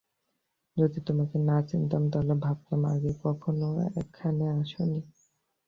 [0.77, 3.67] যদি তোমাকে না চিনতাম, তাহলে ভাবতাম আগে কখনো
[4.01, 4.99] এখানে আসোনি।